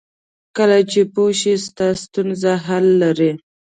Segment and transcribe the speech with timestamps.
[0.57, 3.31] کله چې پوه شې ستا ستونزه حل لري.